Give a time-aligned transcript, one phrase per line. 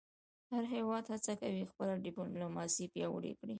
[0.51, 3.49] هر هېواد هڅه کوي خپله ډیپلوماسي پیاوړې کړی.